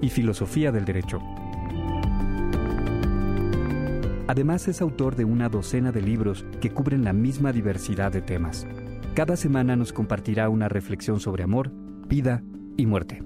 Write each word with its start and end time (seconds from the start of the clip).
y 0.00 0.08
Filosofía 0.10 0.72
del 0.72 0.84
Derecho. 0.84 1.20
Además 4.28 4.68
es 4.68 4.82
autor 4.82 5.16
de 5.16 5.24
una 5.24 5.48
docena 5.48 5.90
de 5.90 6.02
libros 6.02 6.44
que 6.60 6.70
cubren 6.70 7.02
la 7.02 7.14
misma 7.14 7.50
diversidad 7.50 8.12
de 8.12 8.20
temas. 8.20 8.66
Cada 9.14 9.36
semana 9.36 9.74
nos 9.74 9.92
compartirá 9.92 10.50
una 10.50 10.68
reflexión 10.68 11.18
sobre 11.18 11.44
amor, 11.44 11.72
vida 12.06 12.42
y 12.76 12.86
muerte. 12.86 13.22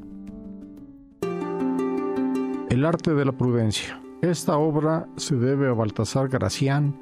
El 2.70 2.86
arte 2.86 3.14
de 3.14 3.24
la 3.24 3.32
prudencia. 3.32 4.00
Esta 4.22 4.56
obra 4.56 5.08
se 5.16 5.36
debe 5.36 5.68
a 5.68 5.72
Baltasar 5.72 6.28
Gracián, 6.28 6.98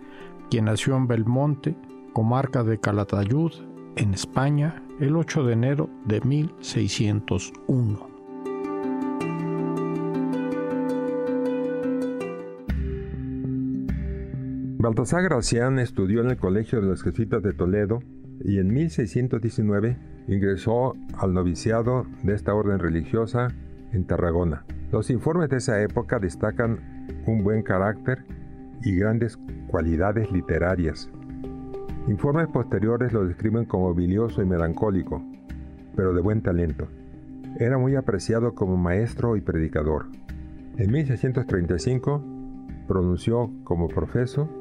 quien 0.51 0.65
nació 0.65 0.97
en 0.97 1.07
Belmonte, 1.07 1.77
comarca 2.15 2.65
de 2.65 2.81
Calatayud, 2.81 3.53
en 3.97 4.15
España, 4.15 4.83
el 4.99 5.15
8 5.15 5.45
de 5.45 5.53
enero 5.53 5.91
de 6.07 6.21
1601. 6.23 8.10
Baltasar 14.91 15.23
Gracián 15.23 15.79
estudió 15.79 16.21
en 16.21 16.31
el 16.31 16.37
Colegio 16.37 16.81
de 16.81 16.89
los 16.89 17.05
Jesuitas 17.05 17.41
de 17.45 17.53
Toledo 17.53 18.01
y 18.43 18.59
en 18.59 18.75
1619 18.75 19.97
ingresó 20.27 20.97
al 21.17 21.33
noviciado 21.33 22.07
de 22.25 22.35
esta 22.35 22.55
orden 22.55 22.81
religiosa 22.81 23.55
en 23.93 24.05
Tarragona. 24.05 24.65
Los 24.91 25.11
informes 25.11 25.49
de 25.49 25.59
esa 25.59 25.81
época 25.81 26.19
destacan 26.19 27.07
un 27.25 27.45
buen 27.45 27.63
carácter 27.63 28.25
y 28.83 28.97
grandes 28.97 29.39
cualidades 29.69 30.33
literarias. 30.33 31.09
Informes 32.09 32.49
posteriores 32.49 33.13
lo 33.13 33.25
describen 33.25 33.67
como 33.67 33.95
bilioso 33.95 34.43
y 34.43 34.45
melancólico, 34.45 35.25
pero 35.95 36.13
de 36.13 36.21
buen 36.21 36.43
talento. 36.43 36.89
Era 37.61 37.79
muy 37.79 37.95
apreciado 37.95 38.57
como 38.57 38.77
maestro 38.77 39.37
y 39.37 39.41
predicador. 39.41 40.07
En 40.79 40.91
1635 40.91 42.25
pronunció 42.89 43.53
como 43.63 43.87
profeso 43.87 44.60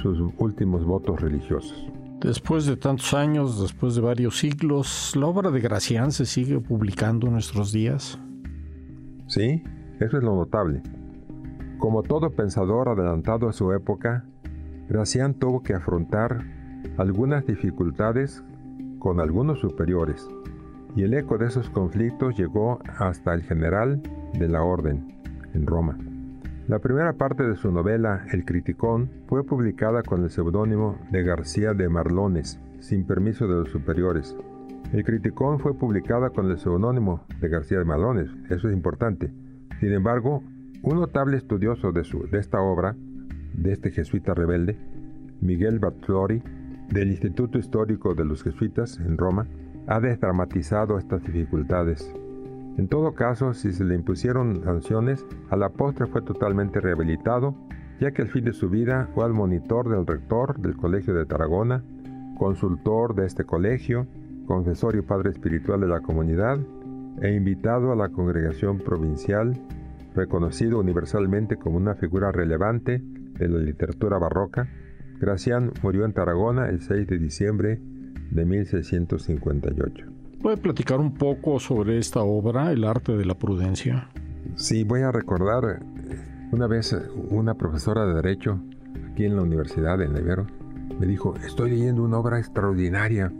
sus 0.00 0.32
últimos 0.38 0.84
votos 0.84 1.20
religiosos. 1.20 1.86
Después 2.20 2.66
de 2.66 2.76
tantos 2.76 3.14
años, 3.14 3.62
después 3.62 3.94
de 3.94 4.02
varios 4.02 4.38
siglos, 4.38 5.14
¿la 5.16 5.26
obra 5.26 5.50
de 5.50 5.60
Gracián 5.60 6.12
se 6.12 6.26
sigue 6.26 6.60
publicando 6.60 7.26
en 7.26 7.34
nuestros 7.34 7.72
días? 7.72 8.18
Sí, 9.26 9.62
eso 10.00 10.18
es 10.18 10.22
lo 10.22 10.36
notable. 10.36 10.82
Como 11.78 12.02
todo 12.02 12.30
pensador 12.30 12.90
adelantado 12.90 13.48
a 13.48 13.52
su 13.52 13.72
época, 13.72 14.24
Gracián 14.88 15.34
tuvo 15.34 15.62
que 15.62 15.72
afrontar 15.72 16.44
algunas 16.98 17.46
dificultades 17.46 18.44
con 18.98 19.20
algunos 19.20 19.60
superiores, 19.60 20.28
y 20.96 21.04
el 21.04 21.14
eco 21.14 21.38
de 21.38 21.46
esos 21.46 21.70
conflictos 21.70 22.36
llegó 22.36 22.80
hasta 22.98 23.32
el 23.32 23.42
general 23.42 24.02
de 24.34 24.48
la 24.48 24.62
orden 24.62 25.16
en 25.54 25.66
Roma. 25.66 25.96
La 26.68 26.78
primera 26.78 27.12
parte 27.14 27.42
de 27.42 27.56
su 27.56 27.72
novela, 27.72 28.24
El 28.32 28.44
Criticón, 28.44 29.10
fue 29.26 29.44
publicada 29.44 30.02
con 30.02 30.22
el 30.22 30.30
seudónimo 30.30 30.98
de 31.10 31.22
García 31.24 31.74
de 31.74 31.88
Marlones, 31.88 32.60
sin 32.78 33.06
permiso 33.06 33.48
de 33.48 33.54
los 33.54 33.70
superiores. 33.70 34.36
El 34.92 35.04
Criticón 35.04 35.58
fue 35.58 35.74
publicada 35.74 36.30
con 36.30 36.50
el 36.50 36.58
seudónimo 36.58 37.24
de 37.40 37.48
García 37.48 37.78
de 37.78 37.84
Marlones, 37.84 38.30
eso 38.50 38.68
es 38.68 38.74
importante. 38.74 39.32
Sin 39.80 39.92
embargo, 39.92 40.42
un 40.82 40.96
notable 40.96 41.36
estudioso 41.36 41.92
de, 41.92 42.04
su, 42.04 42.28
de 42.28 42.38
esta 42.38 42.60
obra, 42.60 42.94
de 43.54 43.72
este 43.72 43.90
jesuita 43.90 44.34
rebelde, 44.34 44.78
Miguel 45.40 45.78
Batllori, 45.78 46.42
del 46.90 47.10
Instituto 47.10 47.58
Histórico 47.58 48.14
de 48.14 48.24
los 48.24 48.42
Jesuitas 48.42 48.98
en 48.98 49.16
Roma, 49.16 49.46
ha 49.86 50.00
desdramatizado 50.00 50.98
estas 50.98 51.22
dificultades 51.24 52.14
en 52.80 52.88
todo 52.88 53.12
caso, 53.12 53.52
si 53.52 53.72
se 53.74 53.84
le 53.84 53.94
impusieron 53.94 54.64
sanciones, 54.64 55.26
a 55.50 55.56
la 55.56 55.68
postre 55.68 56.06
fue 56.06 56.22
totalmente 56.22 56.80
rehabilitado, 56.80 57.54
ya 58.00 58.12
que 58.12 58.22
al 58.22 58.28
fin 58.28 58.46
de 58.46 58.54
su 58.54 58.70
vida 58.70 59.10
fue 59.14 59.26
al 59.26 59.34
monitor 59.34 59.90
del 59.90 60.06
rector 60.06 60.58
del 60.58 60.78
Colegio 60.78 61.12
de 61.12 61.26
Tarragona, 61.26 61.84
consultor 62.38 63.14
de 63.14 63.26
este 63.26 63.44
colegio, 63.44 64.06
confesor 64.46 64.96
y 64.96 65.02
padre 65.02 65.28
espiritual 65.28 65.80
de 65.80 65.88
la 65.88 66.00
comunidad, 66.00 66.58
e 67.20 67.34
invitado 67.34 67.92
a 67.92 67.96
la 67.96 68.08
congregación 68.08 68.78
provincial, 68.78 69.60
reconocido 70.14 70.80
universalmente 70.80 71.56
como 71.56 71.76
una 71.76 71.96
figura 71.96 72.32
relevante 72.32 73.02
de 73.02 73.46
la 73.46 73.58
literatura 73.58 74.16
barroca. 74.16 74.68
Gracián 75.20 75.72
murió 75.82 76.06
en 76.06 76.14
Tarragona 76.14 76.70
el 76.70 76.80
6 76.80 77.06
de 77.08 77.18
diciembre 77.18 77.78
de 78.30 78.46
1658. 78.46 80.19
¿Puede 80.42 80.56
platicar 80.56 81.00
un 81.00 81.14
poco 81.14 81.60
sobre 81.60 81.98
esta 81.98 82.20
obra, 82.20 82.72
El 82.72 82.84
arte 82.84 83.16
de 83.16 83.24
la 83.24 83.34
prudencia? 83.34 84.08
Sí, 84.56 84.84
voy 84.84 85.02
a 85.02 85.12
recordar 85.12 85.80
una 86.52 86.66
vez 86.66 86.96
una 87.28 87.54
profesora 87.54 88.06
de 88.06 88.14
Derecho 88.14 88.60
aquí 89.12 89.24
en 89.24 89.36
la 89.36 89.42
Universidad 89.42 89.98
de 89.98 90.08
Nevero 90.08 90.46
me 91.00 91.06
dijo, 91.06 91.34
estoy 91.36 91.70
leyendo 91.70 92.02
una 92.02 92.18
obra 92.18 92.38
extraordinaria. 92.38 93.32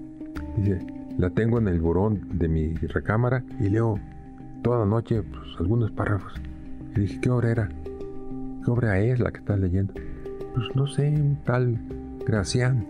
Dice, 0.56 0.78
la 1.18 1.28
tengo 1.28 1.58
en 1.58 1.68
el 1.68 1.78
burón 1.78 2.38
de 2.38 2.48
mi 2.48 2.74
recámara 2.74 3.44
y 3.58 3.68
leo 3.68 4.00
toda 4.62 4.78
la 4.78 4.86
noche 4.86 5.22
pues, 5.22 5.56
algunos 5.58 5.90
párrafos. 5.90 6.32
Y 6.96 7.00
dije, 7.00 7.20
¿qué 7.20 7.28
obra 7.28 7.50
era? 7.50 7.68
¿Qué 7.68 8.70
obra 8.70 8.98
es 9.00 9.20
la 9.20 9.30
que 9.30 9.40
estás 9.40 9.58
leyendo? 9.58 9.92
Pues 10.54 10.74
no 10.74 10.86
sé, 10.86 11.08
un 11.08 11.36
tal 11.44 11.78
Gracián, 12.26 12.86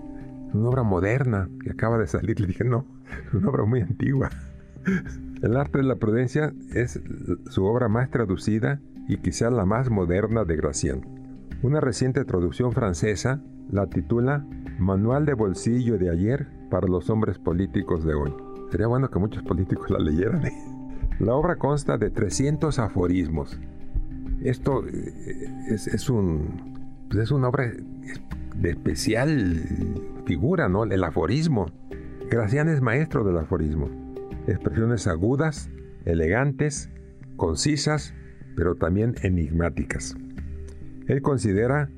una 0.52 0.68
obra 0.68 0.84
moderna 0.84 1.48
que 1.64 1.70
acaba 1.70 1.98
de 1.98 2.06
salir. 2.06 2.38
Le 2.40 2.46
dije, 2.46 2.62
no, 2.62 2.84
una 3.32 3.48
obra 3.48 3.64
muy 3.64 3.80
antigua. 3.80 4.30
El 5.42 5.56
arte 5.56 5.78
de 5.78 5.84
la 5.84 5.96
prudencia 5.96 6.52
es 6.74 7.00
su 7.48 7.64
obra 7.64 7.88
más 7.88 8.10
traducida 8.10 8.80
y 9.08 9.18
quizá 9.18 9.50
la 9.50 9.66
más 9.66 9.90
moderna 9.90 10.44
de 10.44 10.56
Gracián. 10.56 11.00
Una 11.62 11.80
reciente 11.80 12.24
traducción 12.24 12.72
francesa 12.72 13.42
la 13.70 13.86
titula 13.86 14.44
Manual 14.78 15.26
de 15.26 15.34
bolsillo 15.34 15.98
de 15.98 16.10
ayer 16.10 16.48
para 16.70 16.88
los 16.88 17.10
hombres 17.10 17.38
políticos 17.38 18.04
de 18.04 18.14
hoy. 18.14 18.32
Sería 18.70 18.86
bueno 18.86 19.10
que 19.10 19.18
muchos 19.18 19.42
políticos 19.42 19.90
la 19.90 19.98
leyeran. 19.98 20.46
¿eh? 20.46 20.52
La 21.18 21.34
obra 21.34 21.56
consta 21.56 21.98
de 21.98 22.10
300 22.10 22.78
aforismos. 22.78 23.58
Esto 24.42 24.86
eh, 24.86 25.50
es, 25.68 26.08
un, 26.08 27.04
pues 27.08 27.24
es 27.24 27.30
una 27.30 27.48
obra 27.48 27.70
de 28.56 28.70
especial 28.70 29.60
figura, 30.24 30.68
¿no? 30.68 30.84
El 30.84 31.04
aforismo. 31.04 31.66
Gracián 32.30 32.68
es 32.68 32.80
maestro 32.80 33.24
del 33.24 33.38
aforismo. 33.38 33.90
Expresiones 34.46 35.08
agudas, 35.08 35.68
elegantes, 36.04 36.88
concisas, 37.36 38.14
pero 38.54 38.76
también 38.76 39.16
enigmáticas. 39.22 40.14
Él 41.08 41.22
considera 41.22 41.90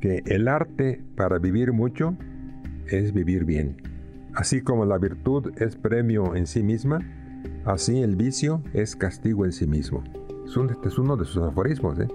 que 0.00 0.24
el 0.26 0.48
arte 0.48 1.00
para 1.14 1.38
vivir 1.38 1.72
mucho 1.72 2.16
es 2.88 3.12
vivir 3.12 3.44
bien. 3.44 3.80
Así 4.34 4.62
como 4.62 4.84
la 4.84 4.98
virtud 4.98 5.52
es 5.58 5.76
premio 5.76 6.34
en 6.34 6.48
sí 6.48 6.64
misma, 6.64 6.98
así 7.64 8.02
el 8.02 8.16
vicio 8.16 8.64
es 8.72 8.96
castigo 8.96 9.44
en 9.44 9.52
sí 9.52 9.68
mismo. 9.68 10.02
Este 10.44 10.88
es 10.88 10.98
uno 10.98 11.16
de 11.16 11.24
sus 11.24 11.40
aforismos. 11.40 12.00
¿eh? 12.00 12.08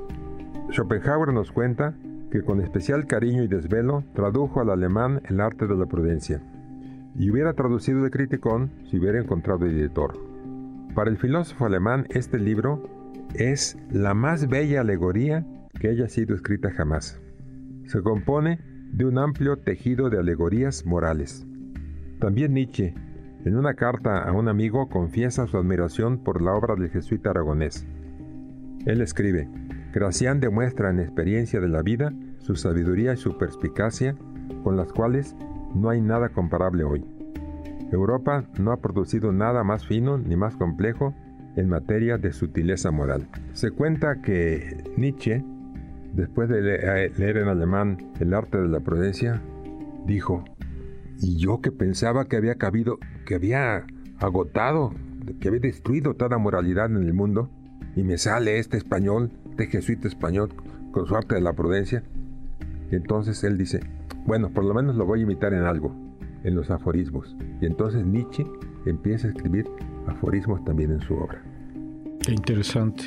Schopenhauer 0.69 1.31
nos 1.31 1.49
cuenta 1.53 1.95
que 2.29 2.41
con 2.41 2.59
especial 2.59 3.07
cariño 3.07 3.41
y 3.41 3.47
desvelo 3.47 4.03
tradujo 4.13 4.59
al 4.59 4.69
alemán 4.69 5.21
el 5.29 5.39
arte 5.39 5.65
de 5.65 5.77
la 5.77 5.85
prudencia 5.85 6.41
y 7.15 7.29
hubiera 7.29 7.53
traducido 7.53 8.03
de 8.03 8.11
Criticón 8.11 8.71
si 8.89 8.97
hubiera 8.97 9.19
encontrado 9.19 9.65
editor. 9.65 10.17
Para 10.95 11.09
el 11.09 11.17
filósofo 11.17 11.65
alemán 11.65 12.05
este 12.09 12.39
libro 12.39 12.83
es 13.35 13.77
la 13.91 14.13
más 14.13 14.47
bella 14.47 14.81
alegoría 14.81 15.45
que 15.79 15.89
haya 15.89 16.07
sido 16.07 16.35
escrita 16.35 16.71
jamás. 16.71 17.19
Se 17.85 18.01
compone 18.01 18.59
de 18.91 19.05
un 19.05 19.17
amplio 19.17 19.57
tejido 19.57 20.09
de 20.09 20.19
alegorías 20.19 20.85
morales. 20.85 21.45
También 22.19 22.53
Nietzsche, 22.53 22.93
en 23.43 23.57
una 23.57 23.73
carta 23.73 24.23
a 24.23 24.31
un 24.31 24.47
amigo, 24.47 24.87
confiesa 24.87 25.47
su 25.47 25.57
admiración 25.57 26.23
por 26.23 26.41
la 26.41 26.53
obra 26.53 26.75
del 26.75 26.89
jesuita 26.89 27.31
aragonés. 27.31 27.85
Él 28.85 29.01
escribe, 29.01 29.49
Gracián 29.93 30.39
demuestra 30.39 30.89
en 30.89 30.99
experiencia 30.99 31.59
de 31.59 31.69
la 31.69 31.81
vida 31.81 32.13
su 32.39 32.55
sabiduría 32.55 33.13
y 33.13 33.17
su 33.17 33.37
perspicacia, 33.37 34.15
con 34.63 34.75
las 34.75 34.91
cuales 34.91 35.35
no 35.73 35.89
hay 35.89 36.01
nada 36.01 36.29
comparable 36.29 36.83
hoy. 36.83 37.05
Europa 37.91 38.45
no 38.59 38.71
ha 38.71 38.77
producido 38.77 39.31
nada 39.31 39.63
más 39.63 39.85
fino 39.85 40.17
ni 40.17 40.35
más 40.35 40.55
complejo 40.55 41.13
en 41.55 41.69
materia 41.69 42.17
de 42.17 42.33
sutileza 42.33 42.91
moral. 42.91 43.27
Se 43.53 43.71
cuenta 43.71 44.21
que 44.21 44.83
Nietzsche, 44.97 45.43
después 46.13 46.49
de 46.49 46.75
eh, 46.75 47.11
leer 47.17 47.37
en 47.37 47.47
alemán 47.47 48.11
El 48.19 48.33
arte 48.33 48.59
de 48.59 48.67
la 48.67 48.79
prudencia, 48.79 49.41
dijo, 50.05 50.43
y 51.19 51.37
yo 51.37 51.61
que 51.61 51.71
pensaba 51.71 52.25
que 52.25 52.37
había 52.37 52.55
cabido, 52.55 52.97
que 53.25 53.35
había 53.35 53.85
agotado, 54.19 54.93
que 55.39 55.47
había 55.47 55.59
destruido 55.59 56.15
toda 56.15 56.37
moralidad 56.37 56.87
en 56.87 57.03
el 57.03 57.13
mundo, 57.13 57.49
y 57.95 58.03
me 58.03 58.17
sale 58.17 58.57
este 58.57 58.77
español, 58.77 59.31
este 59.51 59.67
jesuita 59.67 60.07
español, 60.07 60.49
con 60.91 61.05
su 61.05 61.15
arte 61.15 61.35
de 61.35 61.41
la 61.41 61.53
prudencia. 61.53 62.03
Entonces 62.91 63.43
él 63.43 63.57
dice, 63.57 63.81
bueno, 64.25 64.49
por 64.49 64.63
lo 64.65 64.73
menos 64.73 64.95
lo 64.95 65.05
voy 65.05 65.21
a 65.21 65.23
imitar 65.23 65.53
en 65.53 65.63
algo, 65.63 65.93
en 66.43 66.55
los 66.55 66.69
aforismos. 66.69 67.35
Y 67.61 67.65
entonces 67.65 68.05
Nietzsche 68.05 68.45
empieza 68.85 69.27
a 69.27 69.31
escribir 69.31 69.65
aforismos 70.07 70.63
también 70.63 70.91
en 70.91 71.01
su 71.01 71.13
obra. 71.15 71.41
Qué 72.25 72.31
interesante. 72.31 73.03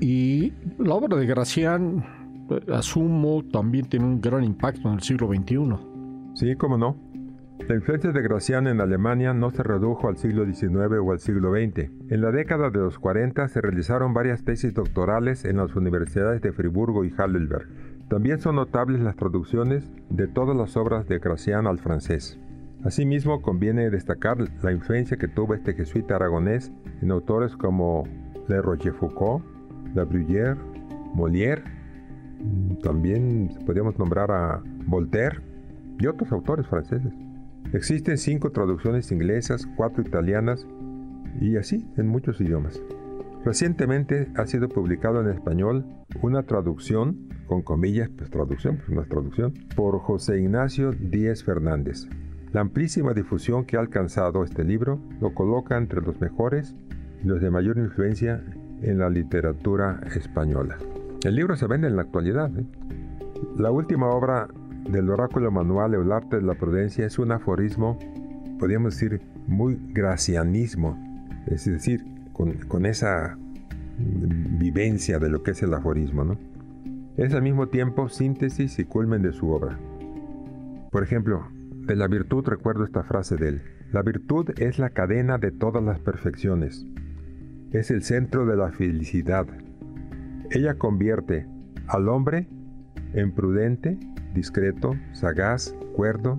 Y 0.00 0.52
la 0.78 0.94
obra 0.94 1.16
de 1.16 1.26
Gracián, 1.26 2.04
eh, 2.50 2.72
asumo, 2.72 3.44
también 3.52 3.86
tiene 3.86 4.06
un 4.06 4.20
gran 4.20 4.42
impacto 4.42 4.88
en 4.88 4.94
el 4.94 5.02
siglo 5.02 5.28
XXI. 5.28 5.76
Sí, 6.34 6.56
cómo 6.56 6.76
no. 6.76 6.96
La 7.68 7.76
influencia 7.76 8.10
de 8.10 8.22
Gracián 8.22 8.66
en 8.66 8.80
Alemania 8.80 9.32
no 9.32 9.50
se 9.50 9.62
redujo 9.62 10.08
al 10.08 10.16
siglo 10.16 10.44
XIX 10.44 10.98
o 11.00 11.12
al 11.12 11.20
siglo 11.20 11.52
XX. 11.52 11.90
En 12.10 12.20
la 12.20 12.32
década 12.32 12.70
de 12.70 12.80
los 12.80 12.98
40 12.98 13.46
se 13.48 13.60
realizaron 13.60 14.12
varias 14.12 14.44
tesis 14.44 14.74
doctorales 14.74 15.44
en 15.44 15.58
las 15.58 15.74
universidades 15.76 16.42
de 16.42 16.52
Friburgo 16.52 17.04
y 17.04 17.14
Heidelberg. 17.16 17.68
También 18.08 18.40
son 18.40 18.56
notables 18.56 19.00
las 19.00 19.16
traducciones 19.16 19.90
de 20.10 20.26
todas 20.26 20.56
las 20.56 20.76
obras 20.76 21.06
de 21.06 21.18
Gracián 21.18 21.66
al 21.66 21.78
francés. 21.78 22.38
Asimismo, 22.84 23.42
conviene 23.42 23.90
destacar 23.90 24.38
la 24.62 24.72
influencia 24.72 25.16
que 25.16 25.28
tuvo 25.28 25.54
este 25.54 25.74
jesuita 25.74 26.16
aragonés 26.16 26.72
en 27.00 27.12
autores 27.12 27.56
como 27.56 28.04
Le 28.48 28.60
Rochefoucauld, 28.60 29.42
La 29.94 30.04
Bruyère, 30.04 30.56
Molière, 31.14 31.62
también 32.82 33.50
podríamos 33.64 33.98
nombrar 33.98 34.30
a 34.30 34.62
Voltaire 34.86 35.40
y 35.98 36.06
otros 36.06 36.32
autores 36.32 36.66
franceses. 36.66 37.12
Existen 37.72 38.18
cinco 38.18 38.50
traducciones 38.50 39.10
inglesas, 39.12 39.66
cuatro 39.76 40.02
italianas 40.02 40.66
y 41.40 41.56
así 41.56 41.86
en 41.96 42.08
muchos 42.08 42.40
idiomas. 42.40 42.82
Recientemente 43.44 44.28
ha 44.36 44.46
sido 44.46 44.68
publicado 44.68 45.20
en 45.20 45.28
español 45.28 45.84
una 46.20 46.44
traducción, 46.44 47.28
con 47.46 47.62
comillas, 47.62 48.08
pues 48.16 48.30
traducción, 48.30 48.76
pues 48.76 48.88
una 48.88 49.04
traducción, 49.04 49.52
por 49.74 49.98
José 49.98 50.38
Ignacio 50.38 50.92
Díez 50.92 51.42
Fernández. 51.42 52.06
La 52.52 52.60
amplísima 52.60 53.14
difusión 53.14 53.64
que 53.64 53.76
ha 53.76 53.80
alcanzado 53.80 54.44
este 54.44 54.62
libro 54.62 55.00
lo 55.20 55.34
coloca 55.34 55.76
entre 55.76 56.02
los 56.02 56.20
mejores 56.20 56.76
y 57.24 57.26
los 57.26 57.40
de 57.40 57.50
mayor 57.50 57.78
influencia 57.78 58.44
en 58.82 58.98
la 58.98 59.08
literatura 59.08 60.00
española. 60.14 60.76
El 61.24 61.34
libro 61.34 61.56
se 61.56 61.66
vende 61.66 61.88
en 61.88 61.96
la 61.96 62.02
actualidad. 62.02 62.50
¿eh? 62.58 62.66
La 63.56 63.70
última 63.70 64.08
obra 64.08 64.48
del 64.88 65.10
oráculo 65.10 65.50
manual 65.50 65.94
El 65.94 66.12
arte 66.12 66.36
de 66.36 66.42
la 66.42 66.54
prudencia 66.54 67.06
es 67.06 67.18
un 67.18 67.32
aforismo, 67.32 67.98
podríamos 68.58 68.94
decir, 68.94 69.20
muy 69.46 69.78
gracianismo, 69.92 70.98
es 71.46 71.64
decir, 71.64 72.04
con, 72.32 72.86
esa 72.86 73.36
vivencia 73.98 75.18
de 75.18 75.28
lo 75.28 75.42
que 75.42 75.52
es 75.52 75.62
el 75.62 75.74
aforismo. 75.74 76.24
¿no? 76.24 76.38
Es 77.16 77.34
al 77.34 77.42
mismo 77.42 77.68
tiempo 77.68 78.08
síntesis 78.08 78.78
y 78.78 78.84
culmen 78.84 79.22
de 79.22 79.32
su 79.32 79.50
obra. 79.50 79.78
Por 80.90 81.02
ejemplo, 81.02 81.48
de 81.86 81.96
la 81.96 82.06
virtud 82.06 82.44
recuerdo 82.46 82.84
esta 82.84 83.02
frase 83.02 83.36
de 83.36 83.48
él. 83.48 83.62
La 83.92 84.02
virtud 84.02 84.50
es 84.56 84.78
la 84.78 84.90
cadena 84.90 85.38
de 85.38 85.50
todas 85.50 85.82
las 85.82 85.98
perfecciones. 86.00 86.86
Es 87.72 87.90
el 87.90 88.02
centro 88.02 88.46
de 88.46 88.56
la 88.56 88.72
felicidad. 88.72 89.46
Ella 90.50 90.74
convierte 90.74 91.46
al 91.88 92.08
hombre 92.08 92.48
en 93.14 93.32
prudente, 93.32 93.98
discreto, 94.34 94.94
sagaz, 95.12 95.74
cuerdo, 95.94 96.38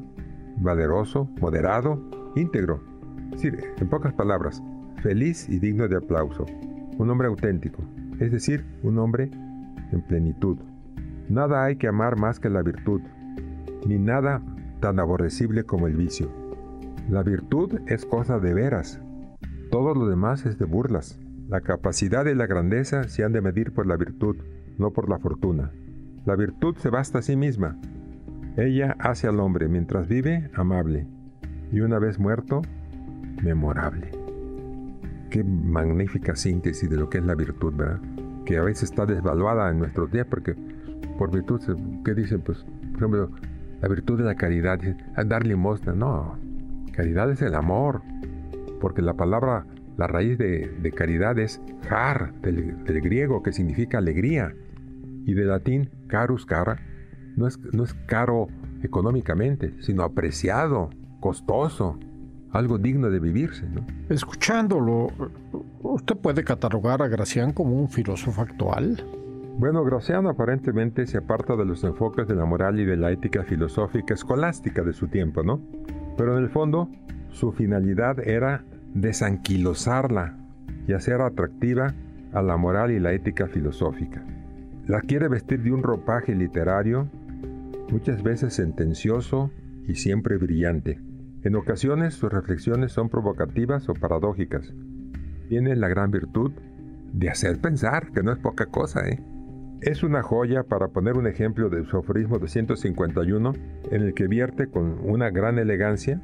valeroso, 0.57 1.29
moderado, 1.39 2.01
íntegro. 2.35 2.81
Decir, 3.31 3.59
en 3.77 3.89
pocas 3.89 4.13
palabras, 4.13 4.61
feliz 5.01 5.49
y 5.49 5.59
digno 5.59 5.87
de 5.87 5.97
aplauso. 5.97 6.45
Un 6.97 7.09
hombre 7.09 7.27
auténtico, 7.27 7.83
es 8.19 8.31
decir, 8.31 8.65
un 8.83 8.99
hombre 8.99 9.29
en 9.91 10.01
plenitud. 10.01 10.57
Nada 11.29 11.63
hay 11.63 11.77
que 11.77 11.87
amar 11.87 12.17
más 12.17 12.39
que 12.39 12.49
la 12.49 12.61
virtud, 12.61 13.01
ni 13.87 13.97
nada 13.97 14.41
tan 14.79 14.99
aborrecible 14.99 15.63
como 15.63 15.87
el 15.87 15.95
vicio. 15.95 16.29
La 17.09 17.23
virtud 17.23 17.79
es 17.87 18.05
cosa 18.05 18.39
de 18.39 18.53
veras, 18.53 19.01
todo 19.73 19.95
lo 19.95 20.07
demás 20.07 20.45
es 20.45 20.59
de 20.59 20.65
burlas. 20.65 21.19
La 21.49 21.61
capacidad 21.61 22.27
y 22.27 22.35
la 22.35 22.45
grandeza 22.45 23.05
se 23.05 23.23
han 23.23 23.33
de 23.33 23.41
medir 23.41 23.73
por 23.73 23.87
la 23.87 23.97
virtud, 23.97 24.37
no 24.77 24.91
por 24.91 25.09
la 25.09 25.17
fortuna. 25.17 25.71
La 26.25 26.35
virtud 26.35 26.77
se 26.77 26.89
basta 26.89 27.19
a 27.19 27.21
sí 27.21 27.35
misma. 27.35 27.77
Ella 28.55 28.95
hace 28.99 29.27
al 29.27 29.39
hombre 29.39 29.67
mientras 29.67 30.07
vive 30.07 30.49
amable 30.53 31.07
y 31.71 31.81
una 31.81 31.99
vez 31.99 32.19
muerto 32.19 32.61
memorable. 33.41 34.11
Qué 35.29 35.43
magnífica 35.43 36.35
síntesis 36.35 36.89
de 36.89 36.97
lo 36.97 37.09
que 37.09 37.17
es 37.17 37.25
la 37.25 37.35
virtud, 37.35 37.73
¿verdad? 37.75 37.99
Que 38.45 38.57
a 38.57 38.61
veces 38.61 38.83
está 38.83 39.05
desvaluada 39.05 39.69
en 39.69 39.79
nuestros 39.79 40.11
días 40.11 40.27
porque 40.29 40.55
por 41.17 41.31
virtud, 41.31 41.61
¿qué 42.05 42.13
dicen? 42.13 42.41
Pues, 42.41 42.63
por 42.63 42.97
ejemplo, 42.97 43.31
la 43.81 43.87
virtud 43.89 44.17
de 44.17 44.23
la 44.23 44.35
caridad, 44.35 44.79
dar 45.25 45.45
limosna. 45.45 45.93
No, 45.93 46.37
caridad 46.93 47.29
es 47.31 47.41
el 47.41 47.55
amor, 47.55 48.01
porque 48.79 49.01
la 49.01 49.13
palabra, 49.15 49.65
la 49.97 50.07
raíz 50.07 50.37
de, 50.37 50.93
caridad 50.95 51.37
es 51.37 51.61
jar, 51.87 52.33
del, 52.41 53.01
griego, 53.01 53.43
que 53.43 53.51
significa 53.51 53.97
alegría, 53.97 54.53
y 55.25 55.33
de 55.33 55.45
latín 55.45 55.89
carus 56.07 56.45
cara, 56.45 56.79
no 57.35 57.47
es, 57.47 57.59
no 57.73 57.83
es 57.83 57.93
caro 58.05 58.47
económicamente, 58.83 59.73
sino 59.81 60.03
apreciado, 60.03 60.89
costoso, 61.19 61.99
algo 62.51 62.77
digno 62.77 63.09
de 63.09 63.19
vivirse. 63.19 63.65
Escuchándolo, 64.09 65.07
¿usted 65.81 66.15
puede 66.17 66.43
catalogar 66.43 67.01
a 67.01 67.07
Gracián 67.07 67.51
como 67.51 67.79
un 67.79 67.89
filósofo 67.89 68.41
actual? 68.41 69.03
Bueno, 69.57 69.83
Graciano 69.83 70.29
aparentemente 70.29 71.05
se 71.07 71.17
aparta 71.17 71.55
de 71.55 71.65
los 71.65 71.83
enfoques 71.83 72.27
de 72.27 72.35
la 72.35 72.45
moral 72.45 72.79
y 72.79 72.85
de 72.85 72.97
la 72.97 73.11
ética 73.11 73.43
filosófica 73.43 74.13
escolástica 74.13 74.83
de 74.83 74.93
su 74.93 75.07
tiempo, 75.07 75.43
¿no? 75.43 75.59
Pero 76.17 76.37
en 76.37 76.43
el 76.43 76.49
fondo, 76.49 76.89
su 77.29 77.51
finalidad 77.51 78.19
era 78.19 78.63
desanquilosarla 78.93 80.37
y 80.87 80.93
hacer 80.93 81.21
atractiva 81.21 81.93
a 82.33 82.41
la 82.41 82.57
moral 82.57 82.91
y 82.91 82.99
la 82.99 83.13
ética 83.13 83.47
filosófica. 83.47 84.23
La 84.85 84.99
quiere 84.99 85.29
vestir 85.29 85.63
de 85.63 85.71
un 85.71 85.81
ropaje 85.81 86.35
literario, 86.35 87.07
muchas 87.89 88.21
veces 88.21 88.53
sentencioso 88.53 89.49
y 89.87 89.95
siempre 89.95 90.35
brillante. 90.35 90.99
En 91.43 91.55
ocasiones 91.55 92.15
sus 92.15 92.29
reflexiones 92.29 92.91
son 92.91 93.07
provocativas 93.07 93.87
o 93.87 93.93
paradójicas. 93.93 94.73
Tiene 95.47 95.77
la 95.77 95.87
gran 95.87 96.11
virtud 96.11 96.51
de 97.13 97.29
hacer 97.29 97.59
pensar, 97.59 98.11
que 98.11 98.23
no 98.23 98.33
es 98.33 98.39
poca 98.39 98.65
cosa, 98.65 99.07
¿eh? 99.07 99.23
Es 99.79 100.03
una 100.03 100.21
joya 100.21 100.63
para 100.63 100.89
poner 100.89 101.15
un 101.15 101.27
ejemplo 101.27 101.69
de 101.69 101.85
su 101.85 101.97
aforismo 101.97 102.39
251 102.39 103.53
en 103.89 104.01
el 104.01 104.13
que 104.13 104.27
vierte 104.27 104.67
con 104.67 104.99
una 105.03 105.29
gran 105.29 105.59
elegancia 105.59 106.21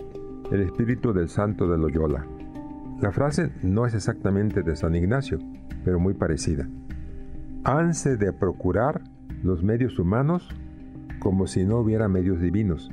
el 0.52 0.62
espíritu 0.62 1.14
del 1.14 1.30
santo 1.30 1.70
de 1.70 1.78
Loyola. 1.78 2.26
La 3.02 3.12
frase 3.12 3.52
no 3.64 3.86
es 3.86 3.94
exactamente 3.94 4.64
de 4.64 4.76
San 4.76 4.96
Ignacio, 4.96 5.40
pero 5.86 6.00
muy 6.00 6.14
parecida. 6.14 6.68
Hanse 7.64 8.18
de 8.18 8.32
procurar 8.32 9.02
los 9.44 9.64
medios 9.64 10.00
humanos 10.00 10.48
como 11.20 11.48
si 11.48 11.66
no 11.66 11.80
hubiera 11.80 12.08
medios 12.08 12.40
divinos, 12.40 12.90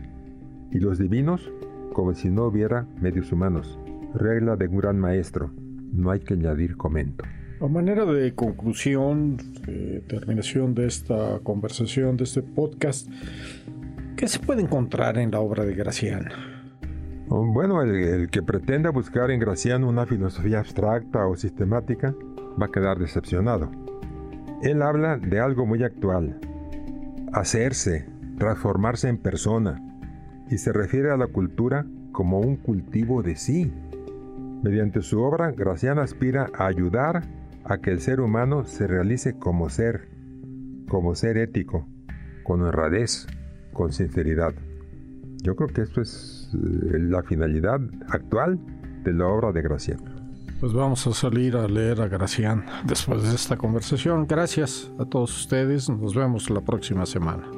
y 0.73 0.79
los 0.81 0.99
divinos 0.99 1.53
como 1.93 2.13
si 2.15 2.29
no 2.29 2.45
hubiera 2.47 2.87
medios 3.01 3.33
humanos. 3.33 3.79
Regla 4.15 4.57
de 4.57 4.67
un 4.67 4.79
gran 4.79 4.99
maestro, 4.99 5.53
no 5.93 6.11
hay 6.11 6.21
que 6.21 6.35
añadir 6.35 6.77
comento. 6.77 7.25
A 7.61 7.69
manera 7.69 8.05
de 8.05 8.35
conclusión, 8.35 9.39
de 9.67 10.03
terminación 10.07 10.75
de 10.75 10.87
esta 10.87 11.39
conversación, 11.43 12.17
de 12.17 12.25
este 12.25 12.43
podcast, 12.43 13.09
¿qué 14.17 14.29
se 14.29 14.41
puede 14.41 14.63
encontrar 14.63 15.17
en 15.17 15.31
la 15.31 15.41
obra 15.41 15.65
de 15.65 15.75
Gracián? 15.75 16.29
Oh, 17.29 17.47
bueno, 17.47 17.83
el, 17.83 18.29
que 18.31 18.43
pretenda 18.43 18.91
buscar 18.91 19.31
en 19.31 19.41
Gracián 19.41 19.85
una 19.85 20.07
filosofía 20.07 20.59
abstracta 20.59 21.27
o 21.27 21.37
sistemática 21.37 22.15
va 22.61 22.67
a 22.67 22.71
quedar 22.71 22.99
decepcionado. 22.99 23.86
Él 24.63 24.83
habla 24.83 25.19
de 25.19 25.39
algo 25.39 25.67
muy 25.67 25.83
actual, 25.85 26.41
hacerse, 27.33 28.07
transformarse 28.39 29.09
en 29.09 29.19
persona, 29.19 29.83
y 30.51 30.59
se 30.59 30.73
refiere 30.73 31.11
a 31.11 31.17
la 31.17 31.27
cultura 31.27 31.85
como 32.13 32.41
un 32.41 32.57
cultivo 32.57 33.23
de 33.23 33.37
sí. 33.37 33.71
Mediante 34.63 35.03
su 35.03 35.21
obra, 35.21 35.51
Gracián 35.51 35.99
aspira 35.99 36.51
a 36.55 36.67
ayudar 36.67 37.23
a 37.65 37.79
que 37.79 37.91
el 37.91 38.01
ser 38.01 38.21
humano 38.21 38.65
se 38.65 38.87
realice 38.87 39.39
como 39.39 39.69
ser, 39.69 40.09
como 40.89 41.15
ser 41.15 41.37
ético, 41.37 41.87
con 42.43 42.63
honradez, 42.63 43.27
con 43.73 43.93
sinceridad. 43.93 44.55
Yo 45.43 45.55
creo 45.55 45.69
que 45.69 45.83
esto 45.83 46.01
es 46.01 46.51
eh, 46.55 46.99
la 46.99 47.23
finalidad 47.23 47.81
actual 48.09 48.59
de 49.05 49.13
la 49.13 49.27
obra 49.27 49.53
de 49.53 49.63
Graciano. 49.63 50.16
Pues 50.61 50.73
vamos 50.73 51.07
a 51.07 51.13
salir 51.13 51.55
a 51.57 51.69
leer 51.69 52.01
a 52.01 52.09
Gracián 52.09 52.65
después 52.85 53.23
de 53.23 53.35
esta 53.35 53.57
conversación. 53.57 54.27
Gracias 54.27 54.91
a 54.99 55.05
todos 55.05 55.37
ustedes. 55.37 55.91
Nos 55.91 56.15
vemos 56.15 56.49
la 56.49 56.63
próxima 56.63 57.05
semana. 57.05 57.56